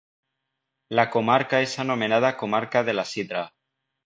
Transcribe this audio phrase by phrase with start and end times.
[0.99, 3.45] La comarca és anomenada Comarca de la Sidra.